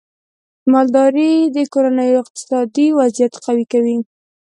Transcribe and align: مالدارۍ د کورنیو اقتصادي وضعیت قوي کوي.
مالدارۍ 0.71 1.33
د 1.55 1.57
کورنیو 1.73 2.21
اقتصادي 2.23 2.87
وضعیت 2.99 3.33
قوي 3.45 3.65
کوي. 3.73 3.97